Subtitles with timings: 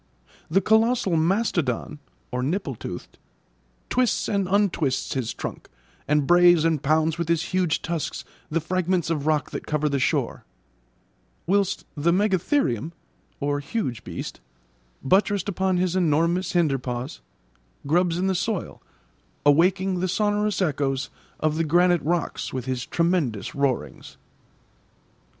[0.49, 1.99] The colossal mastodon
[2.33, 3.19] (nipple toothed)
[3.89, 5.69] twists and untwists his trunk,
[6.07, 9.99] and brays and pounds with his huge tusks the fragments of rock that cover the
[9.99, 10.43] shore;
[11.45, 12.93] whilst the megatherium
[13.61, 14.39] (huge beast),
[15.03, 17.21] buttressed upon his enormous hinder paws,
[17.85, 18.81] grubs in the soil,
[19.45, 24.17] awaking the sonorous echoes of the granite rocks with his tremendous roarings.